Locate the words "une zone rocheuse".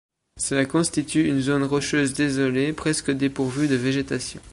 1.27-2.15